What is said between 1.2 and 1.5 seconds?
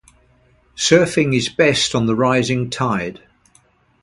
is